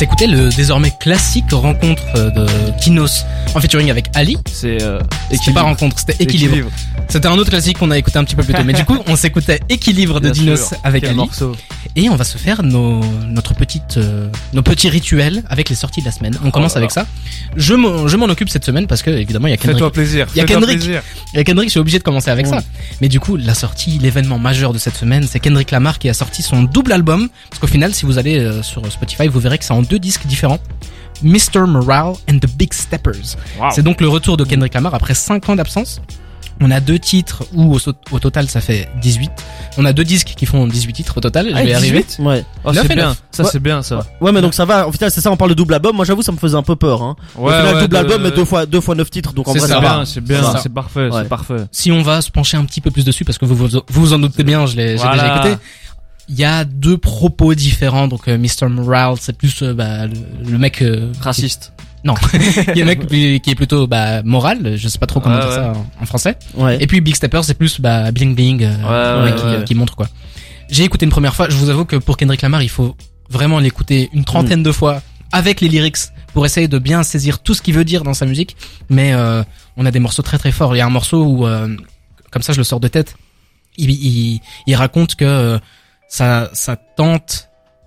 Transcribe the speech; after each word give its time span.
Écouté 0.00 0.28
le 0.28 0.48
désormais 0.50 0.92
classique 0.92 1.50
rencontre 1.50 2.04
euh, 2.14 2.30
de 2.30 2.46
Kinos 2.80 3.24
en 3.56 3.60
featuring 3.60 3.90
avec 3.90 4.06
Ali. 4.14 4.36
C'est 4.48 4.80
euh, 4.80 5.00
C'était 5.32 5.52
pas 5.52 5.62
rencontre, 5.62 5.98
c'était 5.98 6.22
équilibre. 6.22 6.70
C'était 7.08 7.26
un 7.26 7.36
autre 7.36 7.50
classique 7.50 7.78
qu'on 7.78 7.90
a 7.90 7.98
écouté 7.98 8.16
un 8.16 8.24
petit 8.24 8.36
peu 8.36 8.44
plus 8.44 8.54
tôt. 8.54 8.62
Mais 8.64 8.74
du 8.74 8.84
coup, 8.84 8.98
on 9.08 9.16
s'écoutait 9.16 9.58
équilibre 9.68 10.20
de 10.20 10.30
Bien 10.30 10.42
Dinos 10.42 10.68
sûr. 10.68 10.76
avec 10.84 11.00
Quel 11.00 11.10
Ali. 11.10 11.18
morceau. 11.18 11.56
Et 11.96 12.08
on 12.10 12.16
va 12.16 12.24
se 12.24 12.38
faire 12.38 12.62
nos, 12.62 13.00
notre 13.26 13.54
petite, 13.54 13.96
euh, 13.96 14.28
nos 14.52 14.62
petits 14.62 14.88
rituels 14.88 15.42
avec 15.48 15.68
les 15.68 15.74
sorties 15.74 16.00
de 16.00 16.06
la 16.06 16.12
semaine. 16.12 16.38
On 16.44 16.52
commence 16.52 16.74
là 16.74 16.78
avec 16.78 16.92
ça. 16.92 17.06
Je 17.56 17.74
m'en, 17.74 18.28
occupe 18.28 18.50
cette 18.50 18.64
semaine 18.64 18.86
parce 18.86 19.02
que 19.02 19.10
évidemment 19.10 19.48
il 19.48 19.50
y 19.50 19.54
a 19.54 19.56
Kendrick. 19.56 19.78
Fais-toi 19.78 19.92
plaisir. 19.92 20.26
Il 20.34 20.38
y 20.38 20.40
a 20.40 20.44
Kendrick. 20.44 20.78
plaisir. 20.78 21.02
Il 21.32 21.38
y 21.38 21.40
a 21.40 21.44
Kendrick, 21.44 21.68
je 21.68 21.72
suis 21.72 21.80
obligé 21.80 21.98
de 21.98 22.04
commencer 22.04 22.30
avec 22.30 22.46
ça. 22.46 22.62
Mais 23.00 23.08
du 23.08 23.18
coup, 23.18 23.36
la 23.36 23.54
sortie, 23.54 23.98
l'événement 23.98 24.38
majeur 24.38 24.72
de 24.72 24.78
cette 24.78 24.96
semaine, 24.96 25.26
c'est 25.28 25.40
Kendrick 25.40 25.70
Lamar 25.70 25.98
qui 25.98 26.08
a 26.08 26.14
sorti 26.14 26.42
son 26.42 26.62
double 26.62 26.92
album. 26.92 27.28
Parce 27.50 27.58
qu'au 27.58 27.66
final, 27.66 27.94
si 27.94 28.06
vous 28.06 28.18
allez 28.18 28.38
euh, 28.38 28.62
sur 28.62 28.84
Spotify, 28.92 29.26
vous 29.26 29.40
verrez 29.40 29.58
que 29.58 29.64
c'est 29.64 29.72
en 29.72 29.82
deux 29.88 29.98
disques 29.98 30.26
différents. 30.26 30.58
Mr. 31.22 31.66
Morale 31.66 32.14
and 32.30 32.38
the 32.38 32.46
Big 32.56 32.72
Steppers. 32.72 33.36
Wow. 33.58 33.68
C'est 33.72 33.82
donc 33.82 34.00
le 34.00 34.08
retour 34.08 34.36
de 34.36 34.44
Kendrick 34.44 34.74
Lamar 34.74 34.94
après 34.94 35.14
5 35.14 35.48
ans 35.48 35.56
d'absence. 35.56 36.00
On 36.60 36.72
a 36.72 36.80
deux 36.80 36.98
titres 36.98 37.44
où 37.54 37.76
au, 37.76 37.78
au 38.10 38.18
total 38.18 38.48
ça 38.48 38.60
fait 38.60 38.88
18. 39.00 39.30
On 39.78 39.84
a 39.84 39.92
deux 39.92 40.02
disques 40.02 40.34
qui 40.36 40.44
font 40.44 40.66
18 40.66 40.92
titres 40.92 41.16
au 41.16 41.20
total. 41.20 41.48
Je 41.50 41.54
Ah, 41.54 41.62
vais 41.62 41.70
y 41.70 41.74
arriver. 41.74 42.02
18? 42.04 42.16
Ouais. 42.26 42.44
Oh, 42.64 42.72
Neuf 42.72 42.86
c'est 42.88 42.94
bien. 42.96 43.16
Ça, 43.30 43.44
Ouais. 43.44 43.48
c'est 43.52 43.60
bien, 43.62 43.82
ça. 43.82 44.04
Ouais, 44.20 44.32
mais 44.32 44.40
donc 44.40 44.54
ça 44.54 44.64
va. 44.64 44.88
Au 44.88 44.92
final, 44.92 45.10
c'est 45.12 45.20
ça, 45.20 45.30
on 45.30 45.36
parle 45.36 45.50
de 45.50 45.54
double 45.54 45.74
album. 45.74 45.94
Moi, 45.94 46.04
j'avoue, 46.04 46.22
ça 46.22 46.32
me 46.32 46.36
faisait 46.36 46.56
un 46.56 46.62
peu 46.64 46.74
peur, 46.74 47.00
hein. 47.02 47.14
Au 47.36 47.46
final, 47.48 47.74
double 47.74 47.88
de- 47.88 47.96
album, 47.96 48.22
mais 48.22 48.30
deux 48.32 48.44
fois, 48.44 48.66
deux 48.66 48.80
fois 48.80 48.96
neuf 48.96 49.08
titres, 49.08 49.32
donc 49.34 49.46
en 49.46 49.52
C'est 49.52 49.60
vrai, 49.60 49.68
ça, 49.68 49.78
va. 49.78 50.04
c'est 50.04 50.20
bien, 50.20 50.42
c'est 50.60 50.72
parfait, 50.72 51.08
Ouais. 51.08 51.22
c'est 51.22 51.28
parfait. 51.28 51.56
Si 51.70 51.92
on 51.92 52.02
va 52.02 52.20
se 52.22 52.30
pencher 52.32 52.56
un 52.56 52.64
petit 52.64 52.80
peu 52.80 52.90
plus 52.90 53.04
dessus, 53.04 53.24
parce 53.24 53.38
que 53.38 53.44
vous 53.44 53.68
vous, 53.88 54.12
en 54.12 54.18
doutez 54.18 54.42
bien, 54.42 54.66
je 54.66 54.76
l'ai 54.76 54.96
Voilà. 54.96 55.12
déjà 55.12 55.36
écouté. 55.36 55.62
Il 56.28 56.38
y 56.38 56.44
a 56.44 56.64
deux 56.64 56.98
propos 56.98 57.54
différents. 57.54 58.08
Donc 58.08 58.28
euh, 58.28 58.36
Mr. 58.38 58.68
Morale, 58.68 59.16
c'est 59.20 59.36
plus 59.36 59.62
euh, 59.62 59.72
bah, 59.74 60.06
le, 60.06 60.14
le 60.50 60.58
mec 60.58 60.82
euh, 60.82 61.12
Raciste. 61.20 61.72
Non, 62.04 62.14
il 62.32 62.76
y 62.76 62.80
a 62.80 62.84
un 62.84 62.86
mec 62.86 63.06
qui 63.08 63.50
est 63.50 63.54
plutôt 63.56 63.86
bah, 63.88 64.22
moral, 64.22 64.76
je 64.76 64.86
sais 64.88 64.98
pas 64.98 65.06
trop 65.06 65.20
comment 65.20 65.34
Ouais, 65.34 65.40
dire 65.40 65.50
ouais. 65.50 65.56
ça 65.56 65.72
en, 65.72 66.02
en 66.02 66.06
français. 66.06 66.36
Ouais. 66.54 66.78
Et 66.80 66.86
puis 66.86 67.00
Big 67.00 67.14
Stepper, 67.16 67.40
c'est 67.42 67.54
plus 67.54 67.80
bah, 67.80 68.12
bling 68.12 68.34
bling, 68.36 68.62
euh, 68.62 69.32
qui, 69.32 69.42
ouais. 69.44 69.64
qui 69.64 69.74
montre 69.74 69.96
quoi. 69.96 70.08
J'ai 70.70 70.84
écouté 70.84 71.06
une 71.06 71.10
première 71.10 71.34
fois, 71.34 71.48
je 71.48 71.56
vous 71.56 71.70
avoue 71.70 71.84
que 71.84 71.96
pour 71.96 72.16
Kendrick 72.16 72.42
Lamar, 72.42 72.62
il 72.62 72.68
faut 72.68 72.96
vraiment 73.30 73.58
l'écouter 73.58 74.10
une 74.12 74.24
trentaine 74.24 74.62
de 74.62 74.70
fois 74.70 75.02
avec 75.32 75.60
les 75.60 75.68
lyrics 75.68 75.98
pour 76.34 76.46
essayer 76.46 76.68
de 76.68 76.78
bien 76.78 77.02
saisir 77.02 77.40
tout 77.40 77.52
ce 77.54 77.62
qu'il 77.62 77.74
veut 77.74 77.84
dire 77.84 78.04
dans 78.04 78.14
sa 78.14 78.26
musique. 78.26 78.56
Mais 78.90 79.12
euh, 79.12 79.42
on 79.76 79.84
a 79.84 79.90
des 79.90 79.98
morceaux 79.98 80.22
très 80.22 80.38
très 80.38 80.52
forts. 80.52 80.76
Il 80.76 80.78
y 80.78 80.82
a 80.82 80.86
un 80.86 80.90
morceau 80.90 81.24
où, 81.24 81.46
euh, 81.46 81.68
comme 82.30 82.42
ça 82.42 82.52
je 82.52 82.58
le 82.58 82.64
sors 82.64 82.80
de 82.80 82.88
tête, 82.88 83.16
il, 83.76 83.90
il, 83.90 84.40
il 84.66 84.74
raconte 84.76 85.14
que 85.16 85.24
euh, 85.24 85.58
sa, 86.08 86.50
sa 86.52 86.76
tante 86.76 87.44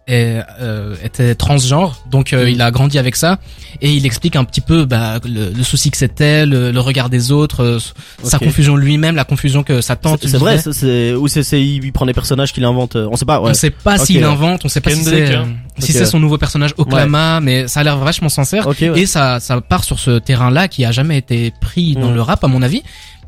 est, 0.08 0.42
euh, 0.60 0.96
était 1.04 1.36
transgenre, 1.36 1.96
donc 2.10 2.34
euh, 2.34 2.46
Mm. 2.46 2.50
il 2.50 2.62
a 2.62 2.72
grandi 2.72 2.98
avec 2.98 3.16
ça 3.16 3.38
et 3.82 3.92
il 3.94 4.06
explique 4.06 4.36
un 4.36 4.44
petit 4.44 4.60
peu 4.60 4.84
bah, 4.86 5.20
le, 5.24 5.52
le 5.52 5.64
souci 5.64 5.92
que 5.92 5.96
c'était, 5.98 6.46
le, 6.46 6.72
le 6.72 6.80
regard 6.80 7.10
des 7.10 7.32
autres, 7.32 7.64
euh, 7.64 7.80
sa 8.24 8.40
confusion 8.40 8.76
lui-même, 8.76 9.16
la 9.16 9.24
confusion 9.26 9.62
que 9.64 9.80
sa 9.80 9.96
tante. 9.96 10.20
C'est 10.24 10.30
c'est 10.30 10.38
vrai, 10.38 10.58
c'est, 10.60 11.14
ou 11.14 11.28
c'est, 11.28 11.44
c'est, 11.44 11.64
il 11.64 11.92
prend 11.94 12.06
des 12.08 12.14
personnages 12.14 12.52
qu'il 12.52 12.66
invente, 12.66 12.96
euh, 12.96 13.08
on 13.12 13.16
sait 13.16 13.26
pas, 13.26 13.40
ouais. 13.42 13.52
On 13.52 13.54
sait 13.54 13.70
pas 13.70 14.00
s'il 14.00 14.24
invente, 14.24 14.66
on 14.66 14.70
sait 14.70 14.82
pas 14.82 14.90
si 14.90 15.04
c'est 15.04 15.36
hein. 15.36 15.46
euh, 15.48 15.54
si 15.78 15.92
Ok. 15.92 15.98
c'est 16.00 16.06
son 16.06 16.20
nouveau 16.20 16.38
personnage 16.40 16.74
Oklama, 16.78 17.40
mais 17.40 17.68
ça 17.68 17.80
a 17.82 17.84
l'air 17.84 17.98
vachement 17.98 18.30
sincère 18.30 18.68
ouais. 18.68 18.76
et 19.00 19.06
ça 19.06 19.40
ça 19.40 19.62
part 19.62 19.84
sur 19.84 20.00
ce 20.00 20.18
terrain-là 20.20 20.68
qui 20.68 20.84
a 20.84 20.92
jamais 20.92 21.18
été 21.20 21.54
pris 21.62 21.94
dans 21.94 22.12
Mm. 22.12 22.16
le 22.16 22.22
rap 22.22 22.44
à 22.44 22.48
mon 22.48 22.62
avis. 22.64 22.82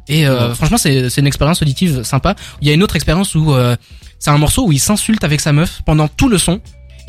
Et 0.07 0.27
euh, 0.27 0.49
Ouais. 0.49 0.55
franchement, 0.55 0.77
c'est 0.77 1.09
c'est 1.09 1.21
une 1.21 1.27
expérience 1.27 1.61
auditive 1.61 2.03
sympa. 2.03 2.35
Il 2.61 2.67
y 2.67 2.71
a 2.71 2.73
une 2.73 2.83
autre 2.83 2.95
expérience 2.95 3.35
où 3.35 3.53
euh, 3.53 3.75
c'est 4.19 4.31
un 4.31 4.37
morceau 4.37 4.65
où 4.67 4.71
il 4.71 4.79
s'insulte 4.79 5.23
avec 5.23 5.39
sa 5.41 5.53
meuf 5.53 5.81
pendant 5.85 6.07
tout 6.07 6.29
le 6.29 6.37
son. 6.37 6.59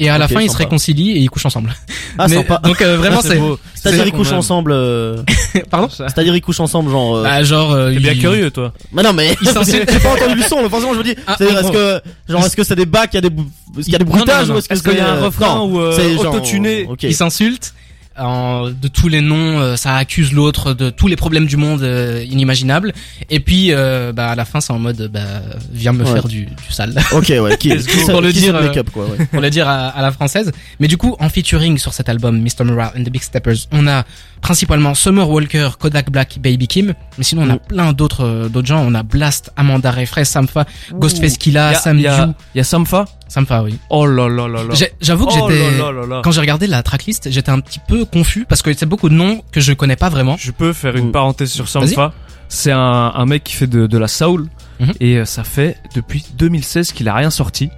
Et 0.00 0.08
à 0.10 0.18
la 0.18 0.26
fin, 0.26 0.40
ils 0.40 0.50
se 0.50 0.56
réconcilient 0.56 1.12
et 1.12 1.18
ils 1.20 1.30
couchent 1.30 1.46
ensemble. 1.46 1.72
Ah, 2.18 2.26
Mais- 2.26 2.34
sympa. 2.34 2.60
Donc 2.64 2.82
euh, 2.82 2.96
vraiment, 2.96 3.20
Ça, 3.20 3.28
c'est. 3.28 3.40
C'est-à-dire, 3.76 4.06
ils 4.08 4.12
couchent 4.12 4.32
aime. 4.32 4.38
ensemble, 4.38 4.72
euh, 4.72 5.22
pardon. 5.70 5.88
Ça. 5.88 6.08
c'est-à-dire, 6.08 6.34
ils 6.34 6.40
couchent 6.40 6.58
ensemble, 6.58 6.90
genre, 6.90 7.18
euh... 7.18 7.22
Bah, 7.22 7.44
genre, 7.44 7.70
euh, 7.70 7.92
T'es 7.92 8.00
bien 8.00 8.12
il- 8.12 8.18
curieux, 8.18 8.50
toi. 8.50 8.72
Mais 8.92 9.04
non, 9.04 9.12
mais 9.12 9.36
Ils 9.40 9.48
s'insultent. 9.48 9.88
j'ai 9.92 10.00
pas 10.00 10.12
entendu 10.14 10.34
le 10.34 10.42
son, 10.42 10.62
mais 10.64 10.68
forcément, 10.68 10.94
je 10.94 10.98
me 10.98 11.04
dis, 11.04 11.14
Ah, 11.28 11.36
est-ce 11.38 11.70
que, 11.70 12.00
genre, 12.28 12.44
est-ce 12.44 12.56
que 12.56 12.64
c'est 12.64 12.74
des 12.74 12.86
bacs, 12.86 13.10
il 13.12 13.16
y 13.16 13.18
a 13.18 13.20
des, 13.20 13.30
qu'il 13.30 13.92
y 13.92 13.94
a 13.94 13.98
des 13.98 14.04
Non, 14.04 14.10
non, 14.10 14.16
bruitages, 14.16 14.48
non, 14.48 14.54
non. 14.54 14.60
ou 14.60 14.62
est-ce 14.68 14.82
qu'il 14.82 14.94
y 14.96 15.00
a 15.00 15.12
un 15.12 15.20
refrain 15.26 15.54
non, 15.58 15.66
ou, 15.72 15.80
euh, 15.80 15.92
c'est 15.94 16.14
genre- 16.20 16.34
autotuné. 16.34 16.88
Ils 17.02 17.14
s'insultent 17.14 17.72
en- 18.18 18.70
de 18.70 18.88
tous 18.88 19.08
les 19.08 19.20
noms, 19.20 19.58
euh, 19.60 19.76
ça 19.76 19.96
accuse 19.96 20.32
l'autre 20.32 20.72
de 20.72 20.90
tous 20.90 21.06
les 21.08 21.16
problèmes 21.16 21.46
du 21.46 21.56
monde 21.56 21.82
euh, 21.82 22.24
inimaginables. 22.28 22.92
Et 23.30 23.40
puis, 23.40 23.68
euh, 23.72 24.12
bah, 24.12 24.30
à 24.30 24.34
la 24.36 24.44
fin, 24.44 24.60
c'est 24.60 24.72
en 24.72 24.78
mode, 24.78 25.10
bah, 25.12 25.20
viens 25.72 25.92
me 25.92 26.04
Ouais. 26.04 26.12
faire 26.12 26.28
du, 26.28 26.44
du 26.46 26.52
sale. 26.70 26.94
Ok, 27.12 27.28
ouais, 27.40 27.56
qui, 27.58 27.70
Pour 28.08 28.20
le 28.20 28.30
qui 28.30 28.40
dire, 28.40 28.54
euh, 28.56 28.82
quoi, 28.92 29.06
ouais. 29.06 29.26
pour 29.26 29.40
le 29.40 29.50
dire 29.50 29.68
à, 29.68 29.88
à 29.88 30.02
la 30.02 30.12
française. 30.12 30.52
Mais 30.80 30.88
du 30.88 30.96
coup, 30.96 31.16
en 31.18 31.28
featuring 31.28 31.78
sur 31.78 31.92
cet 31.92 32.08
album, 32.08 32.40
Mr. 32.40 32.64
Morale 32.64 32.92
and 32.96 33.04
the 33.04 33.10
Big 33.10 33.22
Steppers, 33.22 33.66
on 33.72 33.86
a 33.88 34.04
principalement 34.40 34.94
Summer 34.94 35.28
Walker, 35.28 35.70
Kodak 35.78 36.10
Black, 36.10 36.38
Baby 36.40 36.68
Kim. 36.68 36.94
Mais 37.18 37.24
sinon, 37.24 37.42
on 37.42 37.50
a 37.50 37.54
Mm. 37.54 37.60
plein 37.68 37.92
d'autres 37.92 38.48
d'autres 38.52 38.68
gens. 38.68 38.84
On 38.86 38.94
a 38.94 39.02
Blast, 39.02 39.50
Amanda 39.56 39.90
Rayfray, 39.90 40.24
Sampha, 40.24 40.66
Ghostface 40.92 41.38
Killa, 41.38 41.74
Sam 41.74 41.98
y 41.98 42.06
a- 42.06 42.26
Dew. 42.26 42.32
Y 43.24 43.28
a 43.28 43.30
Sampha 43.30 43.56
Sampha, 43.58 43.62
oui. 43.64 43.78
Oh 43.90 44.06
là 44.06 44.28
là 44.28 44.46
là 44.48 44.62
là. 44.64 44.74
J'ai- 44.74 44.92
J'avoue 45.00 45.26
que 45.26 45.32
Oh 45.36 45.50
j'étais... 45.50 46.20
Quand 46.22 46.30
j'ai 46.32 46.40
regardé 46.40 46.66
la 46.66 46.82
tracklist, 46.82 47.30
j'étais 47.30 47.50
un 47.50 47.60
petit 47.60 47.80
peu 47.86 48.04
confus 48.04 48.44
parce 48.48 48.62
que 48.62 48.72
c'est 48.72 48.86
beaucoup 48.86 49.08
de 49.08 49.14
noms 49.14 49.42
que 49.52 49.60
je 49.60 49.72
connais 49.72 49.96
pas 49.96 50.08
vraiment. 50.08 50.36
Je 50.38 50.50
peux 50.50 50.72
faire 50.72 50.96
une 50.96 51.08
Mm. 51.08 51.12
parenthèse 51.12 51.50
sur 51.50 51.68
Sampha. 51.68 52.12
C'est 52.48 52.72
un, 52.72 52.78
un 53.14 53.26
mec 53.26 53.42
qui 53.44 53.54
fait 53.54 53.66
de, 53.66 53.86
de 53.86 53.98
la 53.98 54.08
soul 54.08 54.48
Mhm. 54.80 54.92
et 55.00 55.16
euh, 55.18 55.24
ça 55.24 55.44
fait 55.44 55.78
depuis 55.94 56.24
2016 56.36 56.92
qu'il 56.92 57.08
a 57.08 57.14
rien 57.14 57.30
sorti. 57.30 57.70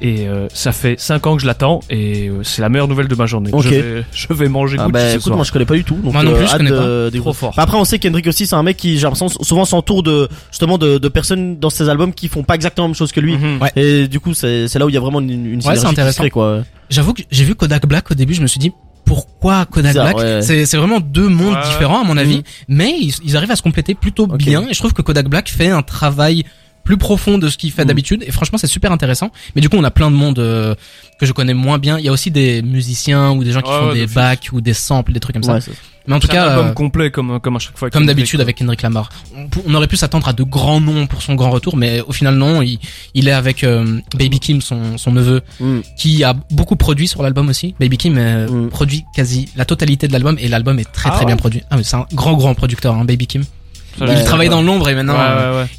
Et 0.00 0.28
euh, 0.28 0.46
ça 0.52 0.72
fait 0.72 1.00
5 1.00 1.26
ans 1.26 1.36
que 1.36 1.42
je 1.42 1.46
l'attends 1.46 1.80
et 1.88 2.28
euh, 2.28 2.42
c'est 2.42 2.60
la 2.62 2.68
meilleure 2.68 2.86
nouvelle 2.88 3.08
de 3.08 3.14
ma 3.14 3.26
journée. 3.26 3.50
Je, 3.58 3.68
vais, 3.68 4.04
je 4.12 4.32
vais 4.32 4.48
manger 4.48 4.76
Ah 4.78 4.88
bah 4.88 5.10
écoute, 5.12 5.22
soir. 5.22 5.36
moi 5.36 5.44
je 5.44 5.52
connais 5.52 5.64
pas 5.64 5.74
du 5.74 5.84
tout. 5.84 5.94
Donc, 5.96 6.12
Moi 6.12 6.22
non 6.22 6.32
plus, 6.34 6.42
euh, 6.44 6.46
je 6.46 6.56
connais 6.56 6.70
de- 6.70 7.10
pas. 7.10 7.18
Trop 7.20 7.32
fort. 7.32 7.54
Bah, 7.56 7.62
Après, 7.62 7.78
on 7.78 7.84
sait 7.84 7.98
qu'Hendrick 7.98 8.26
aussi, 8.26 8.46
c'est 8.46 8.54
un 8.56 8.62
mec 8.62 8.76
qui, 8.76 8.96
j'ai 8.98 9.02
l'impression, 9.04 9.28
souvent 9.28 9.64
s'entoure 9.64 10.02
de 10.02 10.28
justement 10.50 10.76
de, 10.78 10.98
de 10.98 11.08
personnes 11.08 11.58
dans 11.58 11.70
ses 11.70 11.88
albums 11.88 12.12
qui 12.12 12.28
font 12.28 12.42
pas 12.42 12.54
exactement 12.54 12.84
la 12.86 12.88
même 12.90 12.94
chose 12.96 13.12
que 13.12 13.20
lui. 13.20 13.36
Mhm. 13.38 13.62
Ouais. 13.62 13.72
Et 13.76 14.08
du 14.08 14.20
coup, 14.20 14.34
c'est 14.34 14.68
c'est 14.68 14.78
là 14.78 14.84
où 14.86 14.88
il 14.90 14.94
y 14.94 14.98
a 14.98 15.00
vraiment 15.00 15.20
une, 15.20 15.30
une 15.30 15.60
c'est 15.62 15.68
synergie 15.68 15.80
qui 15.80 15.86
se 15.86 15.92
intéressant. 15.92 16.22
crée, 16.22 16.30
quoi. 16.30 16.62
J'avoue 16.90 17.14
que 17.14 17.22
j'ai 17.30 17.44
vu 17.44 17.54
Kodak 17.54 17.86
Black 17.86 18.10
au 18.10 18.14
début, 18.14 18.34
je 18.34 18.42
me 18.42 18.46
suis 18.46 18.60
dit 18.60 18.72
pourquoi 19.06 19.66
Kodak 19.66 19.92
Bizarre, 19.92 20.14
Black? 20.14 20.18
ouais. 20.18 20.42
C'est 20.42 20.66
c'est 20.66 20.76
vraiment 20.76 21.00
deux 21.00 21.28
mondes 21.28 21.54
Ouais. 21.54 21.62
différents 21.64 22.02
à 22.02 22.04
mon 22.04 22.16
avis, 22.16 22.38
Mhm. 22.38 22.42
mais 22.68 22.94
ils, 23.00 23.14
ils 23.24 23.36
arrivent 23.36 23.50
à 23.52 23.56
se 23.56 23.62
compléter 23.62 23.94
plutôt 23.94 24.26
bien. 24.26 24.66
Et 24.68 24.74
je 24.74 24.78
trouve 24.78 24.92
que 24.92 25.02
Kodak 25.02 25.28
Black 25.28 25.48
fait 25.48 25.68
un 25.70 25.82
travail 25.82 26.44
plus 26.86 26.96
profond 26.96 27.36
de 27.36 27.48
ce 27.50 27.58
qu'il 27.58 27.70
fait 27.72 27.82
Mhm. 27.82 27.88
d'habitude. 27.88 28.24
Et 28.26 28.30
franchement, 28.32 28.56
c'est 28.56 28.66
super 28.66 28.90
intéressant. 28.92 29.30
Mais 29.54 29.60
du 29.60 29.68
coup, 29.68 29.76
on 29.76 29.84
a 29.84 29.90
plein 29.90 30.10
de 30.10 30.16
monde 30.16 30.38
euh, 30.38 30.74
que 31.20 31.26
je 31.26 31.32
connais 31.32 31.52
moins 31.54 31.78
bien. 31.78 31.98
Il 31.98 32.04
y 32.04 32.08
a 32.08 32.12
aussi 32.12 32.30
des 32.30 32.62
musiciens 32.62 33.32
ou 33.32 33.44
des 33.44 33.52
gens 33.52 33.60
qui 33.60 33.70
Ouais, 33.70 33.78
font 33.78 33.88
ouais, 33.88 33.94
des 33.94 34.06
bacs 34.06 34.48
ou 34.52 34.60
des 34.62 34.72
samples, 34.72 35.12
des 35.12 35.20
trucs 35.20 35.34
comme 35.34 35.42
ça. 35.42 35.54
Ouais, 35.54 35.60
c'est- 35.60 35.72
Mais 36.08 36.14
en 36.14 36.20
tout 36.20 36.28
C'est 36.30 36.34
un 36.38 36.42
cas, 36.44 36.50
album 36.52 36.66
euh, 36.68 36.72
complet 36.72 37.10
comme, 37.10 37.40
comme 37.40 37.56
à 37.56 37.58
chaque 37.58 37.76
fois. 37.76 37.90
comme 37.90 38.06
d'habitude 38.06 38.40
avec 38.40 38.58
Kendrick 38.58 38.80
Lamar. 38.82 39.08
On, 39.66 39.74
aurait 39.74 39.88
pu 39.88 39.96
s'attendre 39.96 40.28
à 40.28 40.32
de 40.32 40.44
grands 40.44 40.80
noms 40.80 41.08
pour 41.08 41.20
son 41.20 41.34
grand 41.34 41.50
retour, 41.50 41.76
mais 41.76 42.00
au 42.06 42.12
final 42.12 42.36
non. 42.36 42.62
Il, 42.62 42.78
il 43.14 43.26
est 43.26 43.32
avec 43.32 43.64
euh, 43.64 43.98
Baby 44.16 44.38
Kim, 44.38 44.60
son, 44.60 44.98
son 44.98 45.10
neveu, 45.10 45.40
Mm. 45.58 45.80
qui 45.96 46.22
a 46.22 46.34
beaucoup 46.52 46.76
produit 46.76 47.08
sur 47.08 47.24
l'album 47.24 47.48
aussi. 47.48 47.74
Baby 47.80 47.96
Kim 47.98 48.14
euh, 48.18 48.46
Mm. 48.48 48.68
produit 48.68 49.04
quasi 49.16 49.48
la 49.56 49.64
totalité 49.64 50.06
de 50.06 50.12
l'album 50.12 50.36
et 50.38 50.46
l'album 50.46 50.78
est 50.78 50.84
très 50.92 51.08
Ah 51.08 51.12
très 51.14 51.20
ouais 51.22 51.26
bien 51.26 51.36
produit. 51.36 51.62
Ah, 51.70 51.76
mais 51.76 51.82
c'est 51.82 51.96
un 51.96 52.06
grand 52.14 52.34
grand 52.34 52.54
producteur, 52.54 52.94
hein, 52.94 53.04
Baby 53.04 53.26
Kim. 53.26 53.42
Il 54.00 54.24
travaille 54.24 54.48
dans 54.48 54.62
l'ombre 54.62 54.88
et 54.88 54.94
maintenant 54.94 55.16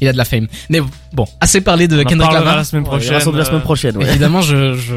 il 0.00 0.08
a 0.08 0.12
de 0.12 0.16
la 0.18 0.24
fame. 0.24 0.46
Mais 0.70 0.80
bon, 1.12 1.26
assez 1.40 1.60
parlé 1.60 1.88
de 1.88 2.00
On 2.00 2.04
Kendrick 2.04 2.32
Lamar. 2.32 2.56
la 2.56 2.64
semaine 2.64 2.82
Ouais, 2.84 2.88
prochaine. 2.90 3.08
il 3.10 3.14
rassemble 3.14 3.38
la 3.38 3.44
semaine 3.44 3.60
euh, 3.60 3.64
prochaine, 3.64 3.96
ouais. 3.96 4.08
Évidemment, 4.08 4.40
je 4.42 4.74
je 4.74 4.94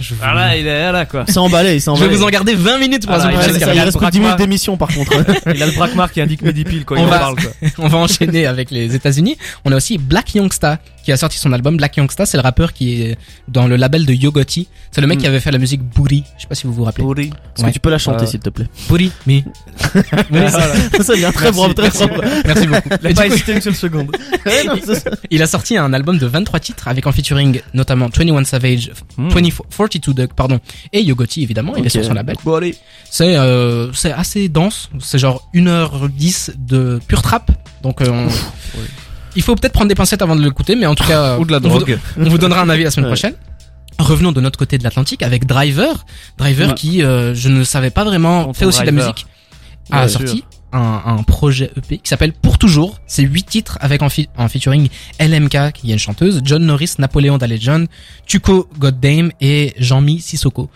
je, 0.00 0.14
Ah 0.22 0.34
là, 0.34 0.56
il 0.56 0.66
est 0.66 0.92
là, 0.92 1.06
quoi. 1.06 1.24
Il 1.28 1.32
s'est 1.32 1.38
emballé, 1.38 1.74
il 1.74 1.80
s'est 1.80 1.90
je 1.90 1.90
vais 1.96 2.02
emballé. 2.04 2.16
vous 2.16 2.24
en 2.24 2.28
garder 2.28 2.54
20 2.54 2.78
minutes 2.78 3.04
pour 3.06 3.14
Ah 3.14 3.18
la 3.18 3.22
semaine 3.24 3.34
il 3.36 3.38
prochaine, 3.40 3.56
il 3.56 3.72
il 3.72 3.76
y 3.76 3.80
a- 3.80 3.84
reste 3.84 3.96
plus 3.98 4.06
que 4.06 4.10
10 4.12 4.20
minutes 4.20 4.36
d'émission, 4.38 4.76
par 4.76 4.88
contre. 4.88 5.12
Il 5.54 5.62
a 5.62 5.66
le 5.66 5.72
braquemar 5.72 6.10
qui 6.12 6.20
indique 6.20 6.42
midi 6.42 6.64
pile 6.64 6.84
quand 6.84 6.96
On 6.96 6.98
il 6.98 7.04
en 7.04 7.08
va- 7.08 7.18
parle, 7.18 7.36
quoi. 7.36 7.50
on 7.78 7.88
va 7.88 7.98
enchaîner 7.98 8.46
avec 8.46 8.70
les 8.70 8.94
États-Unis. 8.94 9.36
On 9.64 9.72
a 9.72 9.76
aussi 9.76 9.98
Black 9.98 10.34
Youngsta 10.34 10.78
qui 11.04 11.12
a 11.12 11.16
sorti 11.16 11.38
son 11.38 11.52
album. 11.52 11.76
Black 11.76 11.96
Youngsta, 11.96 12.26
c'est 12.26 12.36
le 12.36 12.42
rappeur 12.42 12.72
qui 12.72 13.02
est 13.02 13.18
dans 13.48 13.66
le 13.66 13.76
label 13.76 14.04
de 14.06 14.12
Yogoti. 14.14 14.68
C'est 14.90 15.00
le 15.00 15.06
mec 15.06 15.18
Mm. 15.18 15.20
qui 15.22 15.26
avait 15.28 15.40
fait 15.40 15.50
la 15.50 15.58
musique 15.58 15.82
Booty. 15.82 16.24
Je 16.36 16.42
sais 16.42 16.48
pas 16.48 16.54
si 16.54 16.66
vous 16.66 16.72
vous 16.72 16.84
rappelez. 16.84 17.04
Est-ce 17.04 17.62
Ouais. 17.62 17.68
que 17.68 17.74
tu 17.74 17.80
peux 17.80 17.90
la 17.90 17.98
chanter, 17.98 18.24
Euh, 18.24 18.26
s'il 18.26 18.40
te 18.40 18.48
plaît 18.50 18.66
Booty, 18.88 19.12
c'est- 19.26 19.44
Ça 21.02 21.12
devient 21.14 21.30
très 21.34 21.52
propre, 21.52 21.74
très 21.74 21.90
propre. 21.90 22.20
Merci 22.44 22.66
beaucoup. 22.66 22.88
Il 23.02 23.06
a 23.08 23.14
pas 23.14 23.26
hésité 23.26 23.52
une 23.52 23.60
seule 23.60 23.74
seconde. 23.74 24.16
Ouais, 24.46 24.62
c'est 24.84 25.04
il 25.30 25.42
a 25.42 25.46
sorti 25.54 25.76
un 25.76 25.92
album 25.92 26.18
de 26.18 26.26
23 26.26 26.58
titres 26.60 26.88
avec 26.88 27.06
en 27.06 27.12
featuring 27.12 27.60
notamment 27.74 28.08
21 28.12 28.44
Savage, 28.44 28.90
Hmm. 29.16 29.28
20, 29.28 29.50
42 29.70 30.12
Doug, 30.14 30.30
pardon, 30.34 30.58
et 30.92 31.00
Yogoti 31.00 31.42
évidemment. 31.42 31.74
Il 31.76 31.86
est 31.86 31.88
sur 31.88 32.04
son 32.04 32.14
label. 32.14 32.36
Bon. 32.44 32.60
C'est 33.10 33.36
euh, 33.36 33.92
c'est 33.92 34.12
assez 34.12 34.48
dense. 34.48 34.90
C'est 35.00 35.18
genre 35.18 35.48
1h10 35.54 36.52
de 36.58 37.00
pure 37.06 37.22
trap. 37.22 37.50
Donc 37.82 38.00
euh, 38.00 38.08
on- 38.10 38.28
il 39.36 39.42
faut 39.42 39.54
peut-être 39.56 39.72
prendre 39.72 39.88
des 39.88 39.94
pincettes 39.94 40.22
avant 40.22 40.36
de 40.36 40.42
l'écouter, 40.42 40.74
mais 40.76 40.86
en 40.86 40.94
tout 40.94 41.04
cas 41.04 41.38
Ou 41.38 41.44
de 41.44 41.52
la 41.52 41.58
on 41.58 41.68
vous- 41.68 41.68
drogue. 41.78 41.98
On 42.18 42.28
vous 42.28 42.38
donnera 42.38 42.60
un 42.62 42.68
avis 42.68 42.84
la 42.84 42.90
semaine 42.90 43.06
Ouais. 43.06 43.12
prochaine. 43.12 43.34
Revenons 43.98 44.32
de 44.32 44.40
notre 44.40 44.58
côté 44.58 44.76
de 44.78 44.82
l'Atlantique 44.84 45.22
avec 45.22 45.46
Driver. 45.46 46.04
Driver 46.38 46.68
Ouais. 46.70 46.74
qui, 46.74 47.02
euh, 47.02 47.32
je 47.34 47.48
ne 47.48 47.62
savais 47.62 47.90
pas 47.90 48.02
vraiment, 48.04 48.52
fait 48.52 48.64
aussi 48.64 48.80
de 48.80 48.86
la 48.86 48.92
musique. 48.92 49.26
A 49.90 50.08
sorti 50.08 50.44
un, 50.74 51.22
projet 51.22 51.70
EP 51.76 51.98
qui 51.98 52.08
s'appelle 52.08 52.32
Pour 52.32 52.58
toujours. 52.58 53.00
C'est 53.06 53.22
huit 53.22 53.44
titres 53.44 53.78
avec 53.80 54.02
en, 54.02 54.08
featuring 54.08 54.88
LMK 55.20 55.72
qui 55.72 55.90
est 55.90 55.94
une 55.94 55.98
chanteuse, 55.98 56.40
John 56.44 56.64
Norris, 56.64 56.94
Napoléon 56.98 57.38
John, 57.58 57.86
Tuco 58.26 58.68
Goddame 58.78 59.30
et 59.40 59.74
Jean-Mi 59.78 60.20
Sissoko. 60.20 60.70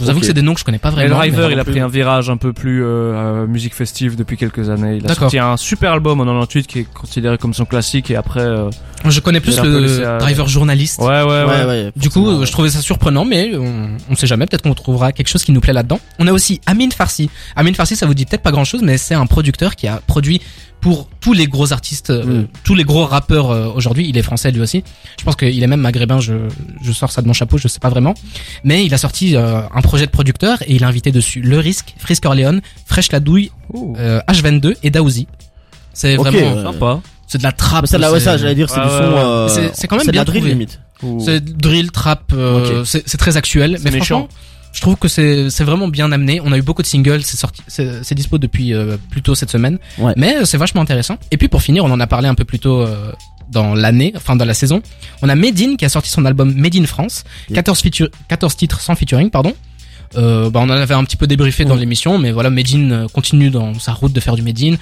Je 0.00 0.04
vous 0.04 0.10
avoue 0.10 0.20
que 0.20 0.26
c'est 0.26 0.32
des 0.32 0.42
noms 0.42 0.54
que 0.54 0.60
je 0.60 0.64
connais 0.64 0.78
pas 0.78 0.88
Et 0.88 0.92
le 0.92 0.96
vraiment. 0.96 1.16
Driver, 1.18 1.48
mais- 1.48 1.54
il 1.54 1.60
a 1.60 1.64
pris 1.64 1.78
un 1.80 1.88
virage 1.88 2.30
un 2.30 2.36
peu 2.36 2.52
plus 2.52 2.82
euh, 2.82 2.86
euh, 2.86 3.46
musique 3.46 3.74
festive 3.74 4.16
depuis 4.16 4.36
quelques 4.36 4.68
années. 4.70 4.96
Il 4.96 5.06
a 5.10 5.14
sorti 5.14 5.38
un 5.38 5.56
super 5.56 5.92
album 5.92 6.20
en 6.20 6.24
98 6.24 6.66
qui 6.66 6.78
est 6.80 6.86
considéré 6.92 7.38
comme 7.38 7.54
son 7.54 7.64
classique 7.66 8.10
et 8.10 8.16
après. 8.16 8.40
euh, 8.40 8.70
Je 9.06 9.20
connais 9.20 9.40
plus 9.40 9.50
laissé 9.56 10.00
le 10.00 10.06
à- 10.08 10.18
driver 10.18 10.48
journaliste. 10.48 11.00
Ouais, 11.00 11.06
ouais, 11.22 11.24
ouais. 11.24 11.44
Ouais, 11.44 11.64
ouais. 11.66 11.92
Du 11.96 12.10
coup, 12.10 12.28
euh, 12.28 12.44
je 12.46 12.50
trouvais 12.52 12.70
ça 12.70 12.80
surprenant, 12.80 13.24
mais 13.24 13.52
on, 13.56 13.90
on 14.10 14.14
sait 14.16 14.26
jamais. 14.26 14.46
Peut-être 14.46 14.62
qu'on 14.62 14.74
trouvera 14.74 15.12
quelque 15.12 15.28
chose 15.28 15.44
qui 15.44 15.52
nous 15.52 15.60
plaît 15.60 15.72
là-dedans. 15.72 16.00
On 16.18 16.26
a 16.26 16.32
aussi 16.32 16.60
Amin 16.66 16.88
Farsi. 16.90 17.30
Amin 17.56 17.72
Farsi, 17.74 17.94
ça 17.96 18.06
vous 18.06 18.14
dit 18.14 18.24
peut-être 18.26 18.42
pas 18.42 18.52
grand-chose, 18.52 18.80
mais 18.82 18.96
c'est 18.98 19.14
un 19.14 19.26
producteur 19.26 19.76
qui 19.76 19.86
a 19.86 20.00
produit 20.06 20.40
pour 20.80 21.08
tous 21.20 21.32
les 21.32 21.46
gros 21.46 21.72
artistes, 21.72 22.10
euh, 22.10 22.42
Mm. 22.42 22.46
tous 22.64 22.74
les 22.74 22.84
gros 22.84 23.04
rappeurs 23.04 23.50
euh, 23.50 23.68
aujourd'hui. 23.74 24.06
Il 24.08 24.16
est 24.16 24.22
français 24.22 24.50
lui 24.50 24.60
aussi. 24.60 24.82
Je 25.18 25.24
pense 25.24 25.36
qu'il 25.36 25.62
est 25.62 25.66
même 25.66 25.80
maghrébin. 25.80 26.20
Je, 26.20 26.34
je 26.82 26.92
sors 26.92 27.10
ça 27.12 27.20
de 27.22 27.26
mon 27.26 27.32
chapeau, 27.34 27.58
je 27.58 27.68
sais 27.68 27.80
pas 27.80 27.90
vraiment. 27.90 28.14
Mais 28.64 28.84
il 28.86 28.94
a 28.94 28.98
sorti 28.98 29.36
euh, 29.36 29.60
un 29.74 29.80
projet 29.82 30.06
de 30.06 30.10
producteur 30.10 30.62
et 30.62 30.74
il 30.74 30.84
a 30.84 30.88
invité 30.88 31.12
dessus 31.12 31.40
Le 31.42 31.58
Risque, 31.58 31.94
Frisk 31.98 32.24
Orleans, 32.24 32.58
Fresh 32.86 33.12
La 33.12 33.20
Douille, 33.20 33.50
euh, 33.98 34.20
H22 34.28 34.74
et 34.82 34.90
Daouzi. 34.90 35.26
C'est 35.92 36.16
vraiment. 36.16 36.72
Sympa. 36.72 37.00
c'est 37.26 37.38
de 37.38 37.42
la 37.42 37.52
trappe. 37.52 37.82
Mais 37.82 37.86
ça, 37.88 37.98
là, 37.98 38.10
ouais, 38.10 38.18
c'est- 38.18 38.24
ça, 38.24 38.36
j'allais 38.38 38.54
dire, 38.54 38.68
c'est 38.70 38.78
Ouais, 38.80 38.84
du 38.86 38.90
son. 38.90 38.96
ouais. 38.96 39.18
euh, 39.18 39.48
C'est- 39.48 39.70
c'est 39.74 39.86
quand 39.86 39.96
même 39.96 40.06
de 40.06 40.12
la 40.12 40.12
bien 40.12 40.24
drill 40.24 40.40
trouvé. 40.40 40.52
limite. 40.54 40.80
C'est 41.24 41.44
drill, 41.44 41.90
trap, 41.92 42.32
euh, 42.34 42.84
c'est 42.84 43.02
c'est 43.08 43.16
très 43.18 43.36
actuel. 43.36 43.76
C'est 43.78 43.84
Mais 43.84 43.90
méchant. 43.98 44.28
franchement, 44.28 44.28
je 44.72 44.80
trouve 44.80 44.96
que 44.96 45.08
c'est 45.08 45.50
c'est 45.50 45.64
vraiment 45.64 45.88
bien 45.88 46.10
amené. 46.12 46.40
On 46.44 46.52
a 46.52 46.58
eu 46.58 46.62
beaucoup 46.62 46.82
de 46.82 46.86
singles, 46.86 47.22
c'est 47.22 47.36
sorti, 47.36 47.62
c'est 47.66 48.04
c'est 48.04 48.14
dispo 48.14 48.38
depuis 48.38 48.72
euh, 48.74 48.96
plus 49.10 49.22
tôt 49.22 49.34
cette 49.34 49.50
semaine. 49.50 49.78
Ouais. 49.98 50.12
Mais 50.16 50.36
euh, 50.36 50.44
c'est 50.44 50.56
vachement 50.58 50.80
intéressant. 50.82 51.18
Et 51.30 51.36
puis 51.36 51.48
pour 51.48 51.62
finir, 51.62 51.84
on 51.84 51.90
en 51.90 52.00
a 52.00 52.06
parlé 52.06 52.28
un 52.28 52.34
peu 52.34 52.44
plus 52.44 52.58
tôt 52.60 52.80
euh, 52.82 53.12
dans 53.50 53.74
l'année, 53.74 54.12
enfin 54.16 54.36
dans 54.36 54.44
la 54.44 54.54
saison. 54.54 54.80
On 55.22 55.28
a 55.28 55.34
Medine 55.34 55.76
qui 55.76 55.84
a 55.84 55.88
sorti 55.88 56.08
son 56.10 56.24
album 56.24 56.54
Made 56.54 56.76
in 56.76 56.86
France, 56.86 57.24
Yeah. 57.48 57.56
14, 57.56 57.80
feature- 57.82 58.08
14 58.28 58.56
titres 58.56 58.80
sans 58.80 58.94
featuring, 58.94 59.30
pardon. 59.30 59.54
Euh, 60.16 60.50
bah 60.50 60.58
on 60.60 60.64
en 60.64 60.70
avait 60.70 60.94
un 60.94 61.04
petit 61.04 61.16
peu 61.16 61.26
débriefé 61.28 61.64
dans 61.64 61.76
l'émission, 61.76 62.18
mais 62.18 62.32
voilà, 62.32 62.50
Medine 62.50 62.92
euh, 62.92 63.06
continue 63.08 63.50
dans 63.50 63.74
sa 63.78 63.92
route 63.92 64.12
de 64.12 64.18
faire 64.20 64.34
du 64.34 64.42
Medine. 64.42 64.76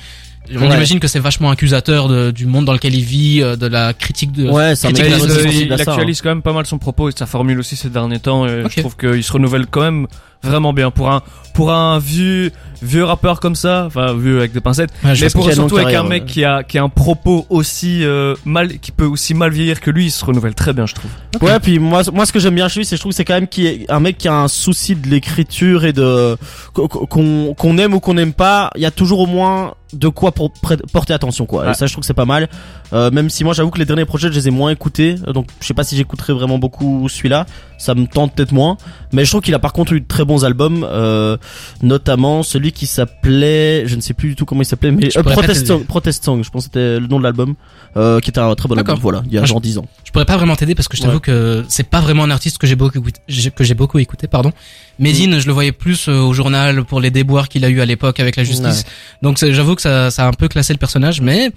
On 0.55 0.61
Ouais. 0.61 0.67
imagine 0.67 1.01
que 1.01 1.09
c'est 1.09 1.19
vachement 1.19 1.51
accusateur 1.51 2.09
de- 2.09 2.31
du 2.31 2.47
monde 2.47 2.65
dans 2.65 2.73
lequel 2.73 2.95
il 2.95 3.05
vit, 3.05 3.43
euh, 3.43 3.57
de 3.57 3.67
la 3.67 3.93
critique 3.93 4.33
de. 4.33 4.49
Ouais, 4.49 4.71
un 4.71 4.75
critique 4.75 5.05
de 5.05 5.11
la 5.11 5.51
il, 5.51 5.63
il 5.63 5.69
ça, 5.69 5.75
hein. 5.75 5.79
actualise 5.93 6.23
quand 6.23 6.31
même 6.31 6.43
pas 6.43 6.53
mal 6.53 6.65
son 6.67 6.79
propos 6.79 7.09
et 7.09 7.13
sa 7.17 7.27
formule 7.27 7.59
aussi 7.59 7.77
ces 7.77 7.91
derniers 7.91 8.19
temps. 8.21 8.47
Et. 8.47 8.63
Je 8.69 8.81
trouve 8.81 8.97
qu'il 8.97 9.23
se 9.23 9.33
renouvelle 9.33 9.67
quand 9.67 9.83
même 9.83 10.07
vraiment 10.43 10.73
bien 10.73 10.91
pour 10.93 11.11
un 11.11 11.23
pour 11.53 11.73
un 11.73 11.99
vieux 11.99 12.53
vieux 12.81 13.03
rappeur 13.03 13.41
comme 13.41 13.57
ça, 13.57 13.85
enfin 13.87 14.15
vieux 14.15 14.39
avec 14.39 14.53
des 14.53 14.61
pincettes, 14.61 14.91
Ouais, 15.03 15.17
je 15.17 15.25
mais 15.25 15.31
pour 15.33 15.53
surtout 15.53 15.79
avec 15.79 15.97
un 15.97 16.05
mec 16.05 16.23
ouais. 16.23 16.29
qui 16.29 16.45
a 16.45 16.63
qui 16.63 16.79
a 16.79 16.83
un 16.85 16.89
propos 16.89 17.45
aussi 17.51 18.05
euh, 18.05 18.37
mal 18.45 18.79
qui 18.79 18.93
peut 18.93 19.05
aussi 19.05 19.35
mal 19.35 19.51
vieillir 19.51 19.81
que 19.81 19.91
lui, 19.91 20.07
il 20.07 20.11
se 20.13 20.25
renouvelle 20.25 20.55
très 20.55 20.73
bien, 20.73 20.87
je 20.87 20.95
trouve. 20.95 21.11
Ouais, 21.43 21.59
puis 21.59 21.81
moi, 21.81 22.03
moi, 22.13 22.25
ce 22.25 22.33
que 22.33 22.39
j'aime 22.39 22.55
bien 22.55 22.69
chez 22.69 22.81
lui, 22.81 22.87
c'est 22.87 22.95
je 22.95 23.01
trouve 23.01 23.11
que 23.11 23.17
c'est 23.17 23.25
quand 23.25 23.35
même 23.35 23.49
qui 23.49 23.67
est 23.67 23.91
un 23.91 23.99
mec 23.99 24.17
qui 24.17 24.29
a 24.29 24.35
un 24.35 24.47
souci 24.49 24.95
de 24.95 25.09
l'écriture 25.09 25.85
et 25.85 25.93
de 25.93 26.37
qu'on 26.73 27.55
qu'on 27.55 27.79
aime 27.79 27.95
ou 27.95 28.01
qu'on 28.01 28.15
n'aime 28.15 28.33
pas, 28.33 28.71
il 28.77 28.83
y 28.83 28.87
a 28.87 28.91
toujours 28.93 29.19
au 29.21 29.27
moins 29.27 29.75
de 29.93 30.09
quoi 30.09 30.33
pour 30.33 30.53
porter 30.93 31.15
attention 31.15 31.47
quoi. 31.47 31.71
Et 31.71 31.75
ça, 31.75 31.87
je 31.87 31.93
trouve 31.93 32.03
que 32.03 32.07
c'est 32.07 32.15
pas 32.15 32.25
mal. 32.25 32.49
Euh, 32.93 33.11
même 33.11 33.29
si 33.31 33.45
moi, 33.45 33.53
j'avoue 33.55 33.71
que 33.71 33.79
les 33.79 33.85
derniers 33.85 34.05
projets, 34.05 34.29
je 34.29 34.35
les 34.35 34.49
ai 34.49 34.51
moins 34.51 34.71
écoutés, 34.71 35.15
donc 35.35 35.49
je 35.61 35.67
sais 35.67 35.75
pas 35.75 35.85
si 35.85 35.97
j'écouterai 35.97 36.33
vraiment 36.33 36.59
beaucoup 36.59 37.09
celui-là. 37.09 37.47
Ça 37.79 37.95
me 37.95 38.07
tente 38.07 38.35
peut-être 38.35 38.53
moins, 38.53 38.77
mais 39.13 39.25
je 39.25 39.31
trouve 39.31 39.41
qu'il 39.43 39.55
a 39.55 39.59
par 39.59 39.73
contre 39.73 39.93
eu 39.93 40.01
de 40.01 40.07
très 40.07 40.25
bons 40.25 40.45
albums, 40.45 40.85
euh, 40.91 41.37
notamment 41.83 42.43
celui 42.43 42.73
qui 42.73 42.87
s'appelait, 42.87 43.87
je 43.87 43.97
ne 43.97 44.01
sais 44.01 44.15
plus 44.15 44.31
du 44.31 44.37
tout 44.37 44.45
comment 44.45 44.63
il 44.63 44.67
s'appelait, 44.67 44.91
mais 44.91 45.07
euh, 45.07 45.23
pourrais 45.23 45.35
pas 45.37 45.43
Protest, 45.43 45.61
t'aider. 45.61 45.67
Song, 45.67 45.85
Protest 45.87 46.25
Song, 46.25 46.43
je 46.45 46.51
pense 46.51 46.65
que 46.65 46.71
c'était 46.73 46.99
le 47.01 47.07
nom 47.07 47.19
de 47.19 47.25
l'album, 47.25 47.55
euh, 47.97 48.21
qui 48.21 48.31
était 48.31 48.41
un 48.41 48.55
très 48.55 48.69
bon 48.69 48.77
album. 48.79 48.99
Voilà, 49.01 49.23
il 49.27 49.33
y 49.33 49.37
a 49.37 49.41
Moi, 49.41 49.47
je- 49.47 49.51
genre 49.51 49.61
10 49.61 49.79
ans. 49.79 49.87
Je 50.05 50.11
pourrais 50.11 50.25
pas 50.25 50.37
vraiment 50.37 50.57
t'aider 50.57 50.75
parce 50.75 50.89
que 50.89 50.97
je 50.97 51.03
t'avoue 51.03 51.15
Ouais. 51.15 51.21
que 51.21 51.65
c'est 51.69 51.89
pas 51.89 52.01
vraiment 52.01 52.25
un 52.25 52.31
artiste 52.31 52.59
que 52.59 52.67
j'ai 52.67 52.75
beaucoup 52.77 52.99
écouté, 52.99 53.21
que 53.55 53.65
j'ai 53.65 53.75
beaucoup 53.75 53.99
écouté, 53.99 54.27
pardon. 54.27 54.53
Medine, 54.99 55.39
je 55.39 55.47
le 55.47 55.53
voyais 55.53 55.73
plus 55.73 56.09
euh, 56.09 56.19
au 56.21 56.33
journal 56.33 56.85
pour 56.85 57.01
les 57.01 57.11
déboires 57.11 57.49
qu'il 57.49 57.65
a 57.65 57.69
eu 57.69 57.81
à 57.81 57.85
l'époque 57.87 58.21
avec 58.21 58.37
la 58.37 58.45
justice. 58.45 58.85
Donc 59.23 59.39
j'avoue 59.39 59.75
que 59.75 59.83
ça, 59.83 60.11
ça 60.11 60.25
a 60.25 60.29
un 60.29 60.33
peu 60.33 60.49
classé 60.49 60.73
le 60.73 60.79
personnage, 60.79 61.21
mais 61.21 61.51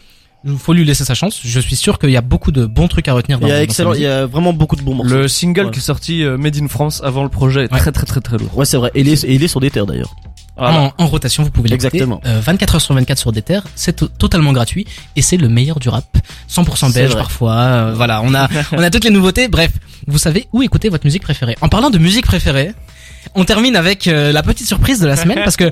il 0.44 0.58
faut 0.58 0.74
lui 0.74 0.86
laisser 0.86 1.04
sa 1.06 1.14
chance. 1.14 1.40
Je 1.44 1.60
suis 1.60 1.76
sûr 1.76 2.00
qu'il 2.00 2.10
y 2.12 2.18
a 2.18 2.22
beaucoup 2.22 2.52
de 2.52 2.66
bons 2.66 2.88
trucs 2.88 3.08
à 3.08 3.14
retenir 3.14 3.40
dans 3.40 3.48
Il 3.48 3.52
y 3.52 3.54
a 3.54 3.62
excellent, 3.62 3.94
il 3.94 4.02
y 4.02 4.06
a 4.08 4.26
vraiment 4.26 4.54
beaucoup 4.54 4.76
de 4.76 4.82
bons 4.82 4.96
morceaux. 4.96 5.14
Le 5.16 5.28
single 5.28 5.66
Ouais. 5.66 5.72
qui 5.72 5.80
est 5.80 5.84
sorti 5.84 6.24
euh, 6.24 6.38
Made 6.38 6.58
in 6.58 6.68
France 6.68 7.02
avant 7.04 7.24
le 7.24 7.30
projet 7.30 7.66
est 7.66 7.74
Ouais. 7.74 7.80
très 7.80 7.92
très 7.92 8.06
très 8.06 8.22
très 8.22 8.38
lourd. 8.38 8.56
Ouais, 8.58 8.66
c'est 8.66 8.78
vrai. 8.78 8.92
Et 8.96 9.02
il 9.02 9.08
est, 9.10 9.24
et 9.24 9.34
il 9.34 9.44
est 9.44 9.48
sur 9.48 9.60
des 9.60 9.70
terres 9.72 9.86
d'ailleurs. 9.86 10.14
Voilà. 10.58 10.80
En, 10.98 11.04
en 11.04 11.08
rotation, 11.08 11.44
vous 11.44 11.50
pouvez 11.50 11.70
l'écouter. 11.70 11.88
Exactement. 11.88 12.22
Euh, 12.26 12.40
24 12.44 12.76
heures 12.76 12.82
sur 12.82 12.94
24 12.94 13.18
sur 13.18 13.32
des 13.32 13.42
terres, 13.42 13.64
c'est 13.76 13.96
to- 13.96 14.08
totalement 14.08 14.52
gratuit 14.52 14.86
et 15.16 15.22
c'est 15.22 15.38
le 15.38 15.48
meilleur 15.48 15.80
du 15.80 15.90
rap. 15.90 16.06
100% 16.50 16.88
C'est 16.92 16.94
belge 17.02 17.16
parfois. 17.16 17.54
euh, 17.54 17.94
voilà, 17.96 18.22
on 18.24 18.36
a 18.36 18.48
on 18.74 18.80
a 18.84 18.90
toutes 18.90 19.04
les 19.06 19.10
nouveautés. 19.12 19.48
Bref, 19.48 19.72
vous 20.08 20.18
savez 20.18 20.48
où 20.52 20.62
écouter 20.62 20.90
votre 20.90 21.06
musique 21.06 21.24
préférée. 21.24 21.56
En 21.62 21.70
parlant 21.70 21.90
de 21.90 21.98
musique 21.98 22.26
préférée, 22.26 22.74
on 23.36 23.44
termine 23.46 23.76
avec 23.76 24.08
euh, 24.08 24.32
la 24.32 24.44
petite 24.44 24.68
surprise 24.68 25.00
de 25.00 25.08
la 25.08 25.16
semaine 25.16 25.40
parce 25.44 25.58
que 25.58 25.72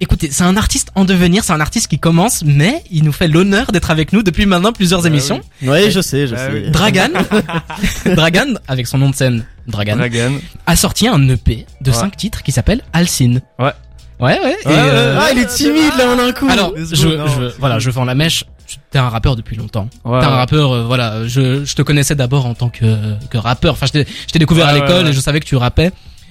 écoutez, 0.00 0.28
c'est 0.30 0.44
un 0.44 0.56
artiste 0.56 0.90
en 0.94 1.04
devenir, 1.04 1.44
c'est 1.44 1.52
un 1.52 1.60
artiste 1.60 1.86
qui 1.88 1.98
commence, 1.98 2.42
mais 2.44 2.82
il 2.90 3.04
nous 3.04 3.12
fait 3.12 3.28
l'honneur 3.28 3.72
d'être 3.72 3.90
avec 3.90 4.12
nous 4.12 4.22
depuis 4.22 4.44
maintenant 4.46 4.72
plusieurs 4.72 5.02
Bah 5.02 5.08
émissions. 5.08 5.40
Oui, 5.62 5.90
je 5.90 6.00
sais, 6.00 6.26
je 6.26 6.34
Ah 6.34 6.46
sais. 6.46 6.52
oui. 6.52 6.70
Dragan, 6.70 7.08
Dragan, 8.06 8.54
avec 8.68 8.86
son 8.86 8.98
nom 8.98 9.10
de 9.10 9.14
scène, 9.14 9.44
Dragan, 9.66 9.96
Dragan. 9.96 10.32
a 10.66 10.76
sorti 10.76 11.08
un 11.08 11.26
EP 11.28 11.66
de 11.80 11.90
Ouais. 11.90 11.96
5 11.96 12.16
titres 12.16 12.42
qui 12.42 12.52
s'appelle 12.52 12.82
Alcine. 12.92 13.40
Ouais. 13.58 13.72
Ouais, 14.20 14.38
ouais. 14.40 14.56
et, 14.64 14.68
Ouais, 14.68 14.74
euh, 14.76 15.18
Ah, 15.20 15.30
il 15.32 15.38
est 15.40 15.46
timide 15.46 15.92
là 15.98 16.08
en 16.14 16.18
un 16.18 16.32
coup. 16.32 16.48
alors, 16.48 16.72
je, 16.76 16.94
je, 16.94 17.58
voilà, 17.58 17.78
je 17.78 17.90
vends 17.90 18.04
la 18.04 18.14
mèche. 18.14 18.44
T'es 18.90 18.98
un 18.98 19.08
rappeur 19.08 19.36
depuis 19.36 19.56
longtemps. 19.56 19.88
Ouais, 20.04 20.20
T'es 20.20 20.26
un 20.26 20.30
rappeur, 20.30 20.72
euh, 20.72 20.84
voilà. 20.84 21.26
Je, 21.26 21.64
je 21.64 21.74
te 21.74 21.82
connaissais 21.82 22.14
d'abord 22.14 22.46
en 22.46 22.54
tant 22.54 22.68
que, 22.68 22.84
que 23.28 23.38
rappeur. 23.38 23.72
Enfin, 23.74 23.86
je 23.86 23.92
t'ai 23.92 24.06
je 24.26 24.32
t'ai 24.32 24.38
découvert 24.38 24.66
Ouais, 24.66 24.70
à 24.72 24.74
l'école 24.74 24.90
ouais, 24.90 25.02
ouais. 25.04 25.10
et 25.10 25.12
je 25.12 25.20
savais 25.20 25.40
que 25.40 25.44
tu 25.46 25.56
rappais. 25.56 25.90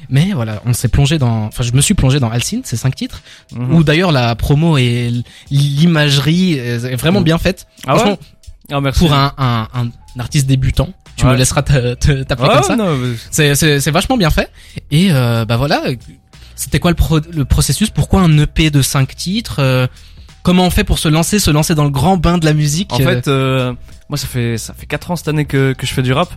Mais 0.09 0.31
voilà, 0.33 0.61
on 0.65 0.73
s'est 0.73 0.87
plongé 0.87 1.17
dans, 1.17 1.45
enfin, 1.45 1.63
je 1.63 1.71
me 1.73 1.81
suis 1.81 1.93
plongé 1.93 2.19
dans 2.19 2.29
Alcine, 2.29 2.61
ces 2.63 2.77
cinq 2.77 2.95
titres, 2.95 3.21
Mhm. 3.55 3.73
où 3.75 3.83
d'ailleurs 3.83 4.11
la 4.11 4.35
promo 4.35 4.77
et 4.77 5.11
l'imagerie 5.51 6.53
est 6.53 6.95
vraiment 6.95 7.21
bien 7.21 7.37
faite. 7.37 7.67
Ah 7.87 7.95
ouais 7.97 8.17
Ah 8.71 8.81
merci. 8.81 8.99
pour 8.99 9.13
un, 9.13 9.33
un, 9.37 9.67
un 9.73 9.89
artiste 10.19 10.47
débutant, 10.47 10.89
tu 11.15 11.25
Ouais. 11.25 11.31
me 11.33 11.37
laisseras 11.37 11.61
t'appeler 11.63 11.95
comme 12.35 12.63
ça. 12.63 12.75
mais- 12.75 13.15
C'est, 13.31 13.55
c'est, 13.55 13.79
c'est 13.79 13.91
vachement 13.91 14.17
bien 14.17 14.29
fait. 14.29 14.49
Et 14.91 15.11
euh, 15.11 15.45
bah 15.45 15.57
voilà, 15.57 15.83
c'était 16.55 16.79
quoi 16.79 16.91
le, 16.91 16.95
pro- 16.95 17.19
le 17.19 17.45
processus? 17.45 17.89
Pourquoi 17.89 18.21
un 18.21 18.37
EP 18.37 18.69
de 18.69 18.81
5 18.81 19.15
titres? 19.15 19.57
Euh, 19.59 19.87
Comment 20.43 20.65
on 20.65 20.69
fait 20.69 20.83
pour 20.83 20.99
se 20.99 21.07
lancer, 21.07 21.39
se 21.39 21.49
lancer 21.51 21.73
dans 21.73 21.85
le 21.85 21.89
grand 21.89 22.17
bain 22.17 22.37
de 22.37 22.43
la 22.43 22.53
musique? 22.53 22.91
En 22.91 22.97
fait, 22.97 23.29
euh, 23.29 23.73
moi 24.09 24.17
ça 24.17 24.27
fait 24.27 24.57
ça 24.57 24.73
fait 24.73 24.85
quatre 24.85 25.09
ans 25.09 25.15
cette 25.15 25.29
année 25.29 25.45
que 25.45 25.71
que 25.71 25.87
je 25.87 25.93
fais 25.93 26.01
du 26.01 26.11
rap. 26.11 26.27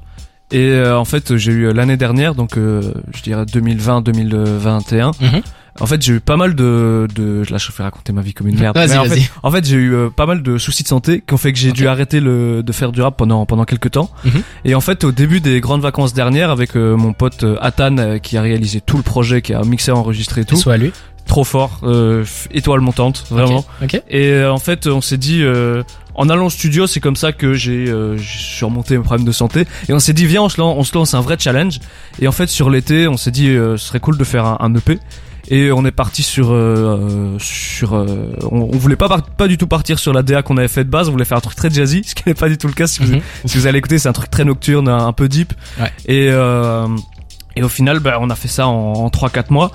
Et 0.52 0.69
euh, 0.70 0.96
en 0.98 1.04
fait, 1.04 1.37
j'ai 1.37 1.52
eu 1.52 1.72
l'année 1.72 1.96
dernière, 1.96 2.34
donc 2.34 2.56
euh, 2.56 2.93
je 3.14 3.22
dirais 3.22 3.44
2020-2021. 3.44 5.12
Mhm. 5.20 5.43
En 5.79 5.84
fait, 5.86 6.00
j'ai 6.00 6.15
eu 6.15 6.20
pas 6.20 6.38
mal 6.38 6.55
de, 6.55 7.06
de, 7.15 7.43
là, 7.50 7.58
je 7.58 7.70
fais 7.70 7.82
raconter 7.82 8.10
ma 8.15 8.22
vie 8.22 8.32
comme 8.32 8.48
une 8.48 8.58
merde. 8.58 8.74
Vas-y, 8.76 8.88
Mais 8.88 8.96
en 8.96 9.05
vas-y. 9.05 9.20
fait, 9.20 9.31
en 9.43 9.50
fait, 9.50 9.67
j'ai 9.67 9.76
eu 9.76 9.94
euh, 9.94 10.08
pas 10.08 10.24
mal 10.24 10.43
de 10.43 10.56
soucis 10.56 10.82
de 10.84 10.88
santé 10.88 11.22
qui 11.26 11.34
ont 11.34 11.36
fait 11.36 11.53
que 11.53 11.58
j'ai 11.58 11.72
dû 11.72 11.86
arrêter 11.86 12.20
le, 12.20 12.62
de 12.62 12.72
faire 12.72 12.93
du 12.93 13.03
rap 13.03 13.17
pendant 13.19 13.44
pendant 13.44 13.65
quelques 13.67 13.91
temps. 13.91 14.08
Mhm. 14.24 14.43
Et 14.65 14.74
en 14.74 14.81
fait, 14.81 15.05
au 15.05 15.12
début 15.12 15.41
des 15.41 15.60
grandes 15.60 15.82
vacances 15.82 16.15
dernières, 16.15 16.50
avec 16.50 16.76
euh, 16.76 16.96
mon 16.96 17.12
pote 17.12 17.44
euh, 17.44 17.58
euh, 17.81 18.19
qui 18.19 18.38
a 18.38 18.43
réalisé 18.43 18.81
tout 18.81 18.96
le 18.96 19.03
projet, 19.03 19.43
qui 19.43 19.53
a 19.53 19.60
mixé, 19.65 19.93
enregistré 19.93 20.43
et 20.43 20.44
tout, 20.46 20.56
Soit 20.56 20.79
lui. 20.79 20.93
trop 21.26 21.44
fort, 21.44 21.81
euh, 21.82 22.24
étoile 22.53 22.81
montante, 22.81 23.24
vraiment. 23.31 23.58
Ok. 23.82 23.96
ok. 23.96 24.03
Et 24.08 24.29
euh, 24.31 24.50
en 24.50 24.58
fait, 24.58 24.86
on 24.86 25.03
s'est 25.03 25.19
dit, 25.19 25.43
euh, 25.43 25.82
en 26.17 26.29
allant 26.29 26.46
au 26.46 26.51
studio, 26.51 26.87
c'est 26.87 27.01
comme 27.01 27.17
ça 27.17 27.32
que 27.32 27.55
j'ai 27.55 27.87
euh, 27.89 28.17
surmonté 28.19 28.96
mes 28.96 29.05
problèmes 29.05 29.27
de 29.27 29.32
santé. 29.32 29.67
Et 29.89 29.93
on 29.93 29.99
s'est 29.99 30.13
dit, 30.13 30.27
viens, 30.27 30.43
on 30.43 30.49
se, 30.49 30.58
lance, 30.61 30.75
on 30.79 30.82
se 30.85 30.94
lance 30.94 31.15
un 31.15 31.20
vrai 31.20 31.37
challenge. 31.39 31.79
Et 32.20 32.27
en 32.29 32.32
fait, 32.32 32.46
sur 32.49 32.70
l'été, 32.70 33.06
on 33.08 33.17
s'est 33.17 33.31
dit, 33.31 33.49
euh, 33.49 33.77
ce 33.77 33.87
serait 33.89 34.01
cool 34.01 34.17
de 34.19 34.25
faire 34.25 34.44
un, 34.46 34.56
un 34.61 34.75
EP. 34.75 34.99
Et 35.49 35.70
on 35.70 35.85
est 35.85 35.93
parti 35.93 36.25
sur 36.25 36.49
euh, 36.51 37.37
sur 37.39 37.94
euh, 37.94 38.35
on, 38.51 38.63
on 38.63 38.77
voulait 38.79 38.96
pas 38.96 39.20
pas 39.20 39.46
du 39.46 39.56
tout 39.58 39.69
partir 39.69 40.01
sur 40.01 40.13
la 40.13 40.25
DA 40.25 40.43
qu'on 40.43 40.56
avait 40.56 40.67
fait 40.67 40.82
de 40.82 40.91
base 40.91 41.08
on 41.08 41.13
voulait 41.13 41.25
faire 41.25 41.39
un 41.39 41.41
truc 41.41 41.55
très 41.55 41.70
jazzy 41.70 42.03
ce 42.06 42.17
qui 42.17 42.25
n'est 42.27 42.35
pas 42.35 42.49
du 42.49 42.58
tout 42.58 42.67
le 42.67 42.73
cas 42.73 42.89
si 42.89 43.01
vous 43.05 43.13
Mhm. 43.13 43.20
si 43.44 43.56
vous 43.56 43.69
allez 43.69 43.79
écouter 43.79 44.01
c'est 44.01 44.08
un 44.08 44.13
truc 44.13 44.29
très 44.29 44.44
nocturne 44.44 44.89
un, 44.89 45.06
un 45.06 45.13
peu 45.13 45.29
deep 45.29 45.53
Ouais. 45.81 45.93
et 46.06 46.31
euh, 46.32 46.89
et 47.55 47.63
au 47.63 47.69
final 47.69 48.01
bah, 48.01 48.19
on 48.20 48.29
a 48.29 48.35
fait 48.35 48.49
ça 48.49 48.67
en, 48.67 48.94
en 48.94 49.08
3 49.08 49.31
4 49.31 49.53
mois 49.53 49.70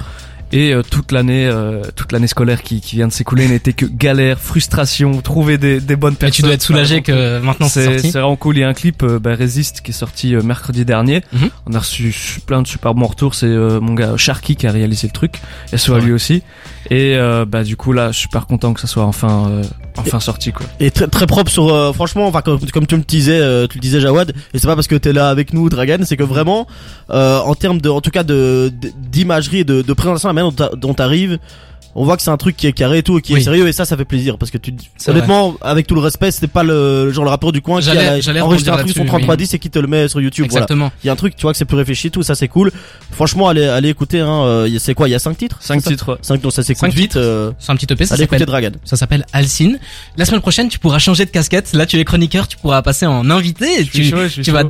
et 0.52 0.74
euh, 0.74 0.82
toute 0.84 1.12
l'année 1.12 1.46
euh, 1.48 1.82
toute 1.96 2.12
l'année 2.12 2.28
scolaire 2.28 2.62
qui, 2.64 2.82
qui 2.82 2.96
vient 2.98 3.08
de 3.08 3.14
s'écouler 3.14 3.48
n'était 3.48 3.74
que 3.74 3.86
galère 3.86 4.40
frustration 4.40 5.22
trouver 5.22 5.58
des, 5.58 5.80
des 5.80 5.96
bonnes 5.96 6.14
Et 6.14 6.18
personnes 6.18 6.32
tu 6.36 6.42
dois 6.44 6.54
être 6.54 6.62
soulagé 6.62 7.02
que 7.02 7.40
maintenant 7.40 7.68
c'est 7.68 7.86
sorti. 7.86 8.12
c'est 8.12 8.20
vraiment 8.20 8.36
cool. 8.36 8.58
Il 8.58 8.62
y 8.62 8.64
a 8.64 8.68
un 8.70 8.74
clip, 8.74 9.04
euh, 9.04 9.20
bah, 9.20 9.36
Resist, 9.36 9.82
qui 9.82 9.92
est 9.92 9.94
sorti 9.94 10.36
euh, 10.36 10.42
mercredi 10.42 10.86
dernier. 10.86 11.24
Mhm. 11.34 11.50
On 11.68 11.74
a 11.74 11.80
reçu 11.80 12.14
plein 12.46 12.62
de 12.62 12.68
super 12.68 12.94
bons 12.94 13.08
retours. 13.08 13.36
C'est 13.36 13.46
euh, 13.48 13.80
mon 13.80 13.94
gars 13.94 14.18
Sharky 14.18 14.56
qui 14.56 14.68
a 14.68 14.72
réalisé 14.72 15.08
le 15.08 15.14
truc. 15.14 15.36
Et 15.74 15.78
soit 15.78 15.98
Ouais. 15.98 16.06
lui 16.06 16.14
aussi. 16.14 16.44
Et 16.90 17.16
euh, 17.16 17.46
bah 17.46 17.64
du 17.64 17.76
coup 17.78 17.94
là, 17.94 18.08
je 18.12 18.18
suis 18.18 18.24
super 18.24 18.46
content 18.48 18.74
que 18.74 18.80
ça 18.82 18.88
soit 18.88 19.04
enfin 19.06 19.48
euh, 19.50 19.64
enfin 19.98 20.20
sorti 20.20 20.52
quoi. 20.52 20.66
Et 20.80 20.92
très, 20.92 21.08
très 21.08 21.28
propre 21.28 21.52
sur, 21.52 21.74
euh, 21.74 21.94
franchement, 21.94 22.28
enfin 22.28 22.42
comme, 22.42 22.60
tu 22.88 22.96
me 22.96 23.04
disais, 23.04 23.40
euh, 23.40 23.68
tu 23.68 23.78
le 23.78 23.82
disais 23.82 24.00
Jawad, 24.00 24.34
et 24.54 24.60
c'est 24.60 24.68
pas 24.68 24.76
parce 24.76 24.88
que 24.88 24.96
t'es 24.96 25.14
là 25.14 25.30
avec 25.30 25.54
nous, 25.54 25.70
Dragan, 25.70 26.00
c'est 26.04 26.18
que 26.18 26.24
vraiment, 26.24 26.68
euh, 27.10 27.40
en 27.40 27.56
termes 27.56 27.82
de, 27.82 27.90
en 27.90 28.02
tout 28.02 28.12
cas 28.12 28.24
de 28.24 28.72
d'imagerie 28.98 29.60
et 29.60 29.64
de, 29.64 29.82
de 29.82 29.94
présentation, 29.94 30.30
la 30.30 30.34
manière 30.34 30.52
dont 30.78 30.94
t'arrives, 30.94 31.40
On 31.96 32.06
voit 32.06 32.16
que 32.18 32.24
c'est 32.24 32.30
un 32.32 32.38
truc 32.38 32.56
qui 32.56 32.68
est 32.68 32.74
carré 32.74 33.00
et 33.00 33.04
tout, 33.04 33.18
et 33.18 33.22
qui 33.22 33.34
Oui. 33.34 33.40
est 33.40 33.44
sérieux, 33.44 33.68
et 33.68 33.72
ça, 33.74 33.86
ça 33.86 33.98
fait 33.98 34.06
plaisir 34.06 34.38
parce 34.38 34.52
que 34.52 34.58
tu, 34.58 34.74
C'est 34.98 35.12
honnêtement, 35.12 35.56
avec 35.62 35.88
tout 35.88 35.96
le 35.96 36.02
respect, 36.02 36.32
c'était 36.32 36.48
pas 36.48 36.64
le 36.64 37.12
genre 37.12 37.24
le 37.26 37.30
rappeur 37.30 37.52
du 37.52 37.62
coin 37.62 37.80
qui 37.80 37.86
J'allais- 37.86 38.08
a 38.40 38.46
enregistré 38.46 38.72
un 38.74 38.78
truc 38.78 38.90
sur 38.92 39.00
là-dessus, 39.04 39.06
33 39.06 39.34
oui. 39.36 39.38
10 39.38 39.54
et 39.54 39.60
qui 39.60 39.70
te 39.70 39.80
le 39.80 39.88
met 39.88 40.08
sur 40.08 40.22
YouTube. 40.22 40.46
Voilà. 40.50 40.64
Exactement. 40.66 40.92
Il 41.04 41.08
y 41.08 41.10
a 41.10 41.14
un 41.14 41.16
truc, 41.18 41.36
tu 41.36 41.42
vois, 41.44 41.52
que 41.52 41.58
c'est 41.58 41.66
plus 41.66 41.78
réfléchi, 41.78 42.12
tout 42.12 42.24
ça, 42.24 42.36
c'est 42.36 42.48
cool. 42.48 42.72
Franchement, 43.12 43.50
allez, 43.50 43.66
allez 43.66 43.90
écouter. 43.90 44.20
Hein, 44.22 44.42
euh, 44.44 44.70
c'est 44.80 44.94
quoi 44.94 45.08
Il 45.08 45.12
y 45.12 45.16
a 45.16 45.20
cinq 45.20 45.38
titres 45.38 45.58
5 45.60 45.76
C'est 45.80 45.84
ça 45.84 45.90
titres. 45.92 46.10
ouais. 46.14 46.18
Cinq, 46.22 46.42
donc 46.42 46.52
ça 46.54 46.64
s'écoute 46.64 46.80
Cinq 46.82 46.94
vite. 46.94 47.16
euh, 47.18 47.52
C'est 47.60 47.72
un 47.72 47.76
petit 47.76 47.92
EP, 47.92 48.06
ça 48.06 48.16
allez 48.16 48.24
écouter 48.24 48.40
s'appelle 48.40 48.48
Dragon. 48.62 48.72
ça 48.86 48.96
s'appelle 48.96 49.26
Alcine. 49.34 49.80
La 50.18 50.26
semaine 50.26 50.42
prochaine, 50.42 50.70
tu 50.70 50.80
pourras 50.80 51.00
changer 51.00 51.26
de 51.26 51.30
casquette. 51.32 51.74
Là, 51.74 51.86
tu 51.86 52.00
es 52.00 52.06
chroniqueur, 52.06 52.48
tu 52.48 52.58
pourras 52.58 52.82
passer 52.82 53.06
en 53.06 53.30
invité 53.30 53.82
et 53.82 53.86
tu, 53.86 54.04
chaud, 54.06 54.18
vas 54.54 54.64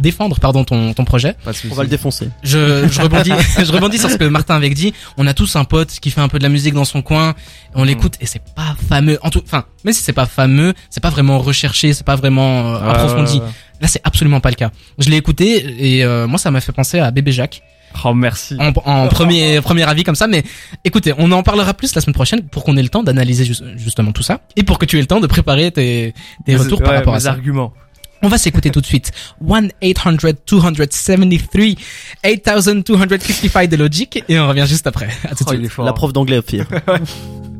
défendre 0.00 0.38
pardon 0.40 0.64
ton 0.64 0.92
ton 0.94 1.04
projet. 1.04 1.36
On 1.70 1.74
va 1.74 1.82
le 1.84 1.88
défoncer. 1.88 2.28
Je, 2.42 2.86
je 2.90 3.00
rebondis, 3.00 3.32
je 3.64 3.72
rebondis 3.72 3.98
sur 3.98 4.10
ce 4.10 4.16
que 4.16 4.24
Martin 4.24 4.56
avait 4.56 4.68
dit. 4.70 4.92
On 5.16 5.26
a 5.26 5.34
tous 5.34 5.56
un 5.56 5.64
pote 5.64 5.90
qui 6.00 6.10
fait 6.10 6.20
un 6.20 6.28
peu 6.28 6.38
de 6.38 6.42
la 6.42 6.48
musique 6.50 6.74
dans 6.74 6.84
son 6.84 7.00
coin. 7.02 7.34
On 7.74 7.84
l'écoute 7.84 8.14
et 8.20 8.26
c'est 8.26 8.42
pas 8.54 8.76
fameux. 8.88 9.18
En 9.22 9.30
tout, 9.30 9.42
enfin, 9.44 9.64
même 9.84 9.94
si 9.94 10.02
c'est 10.02 10.12
pas 10.12 10.26
fameux, 10.26 10.74
c'est 10.90 11.00
pas 11.02 11.10
vraiment 11.10 11.38
recherché, 11.38 11.92
c'est 11.94 12.04
pas 12.04 12.16
vraiment 12.16 12.74
euh, 12.74 12.90
approfondi. 12.90 13.38
ouais, 13.38 13.44
ouais. 13.44 13.50
Là, 13.80 13.88
c'est 13.88 14.00
absolument 14.04 14.40
pas 14.40 14.50
le 14.50 14.56
cas. 14.56 14.70
Je 14.98 15.08
l'ai 15.08 15.16
écouté 15.16 15.96
et 15.96 16.04
euh, 16.04 16.26
moi, 16.26 16.38
ça 16.38 16.50
m'a 16.50 16.60
fait 16.60 16.72
penser 16.72 16.98
à 16.98 17.10
Bébé 17.10 17.32
Jacques 17.32 17.62
Oh 18.04 18.14
merci. 18.14 18.56
en, 18.60 18.72
en 18.84 19.08
premier 19.08 19.60
premier 19.62 19.82
avis 19.82 20.04
comme 20.04 20.14
ça. 20.14 20.26
Mais 20.28 20.44
écoutez, 20.84 21.12
on 21.18 21.32
en 21.32 21.42
parlera 21.42 21.74
plus 21.74 21.94
la 21.94 22.00
semaine 22.00 22.14
prochaine 22.14 22.42
pour 22.42 22.62
qu'on 22.62 22.76
ait 22.76 22.82
le 22.82 22.88
temps 22.88 23.02
d'analyser 23.02 23.44
ju- 23.44 23.54
justement 23.76 24.12
tout 24.12 24.22
ça 24.22 24.42
et 24.54 24.62
pour 24.62 24.78
que 24.78 24.84
tu 24.86 24.96
aies 24.98 25.00
le 25.00 25.06
temps 25.08 25.18
de 25.18 25.26
préparer 25.26 25.70
tes 25.72 26.14
tes 26.46 26.54
retours 26.56 26.82
par 26.82 26.94
rapport 26.94 27.14
à 27.14 27.20
ça. 27.20 27.30
arguments. 27.32 27.72
On 28.22 28.28
va 28.28 28.38
s'écouter 28.38 28.70
tout 28.70 28.80
de 28.80 28.86
suite 28.86 29.12
1-800-273 29.44 31.76
8255 32.24 33.68
de 33.68 33.76
Logic 33.76 34.22
et 34.28 34.38
on 34.38 34.48
revient 34.48 34.66
juste 34.66 34.86
après. 34.86 35.08
À 35.24 35.34
tout 35.34 35.44
de 35.44 35.50
Oh, 35.50 35.54
suite. 35.54 35.70
La 35.78 35.92
prof 35.92 36.12
d'anglais, 36.12 36.40
pire. 36.42 36.66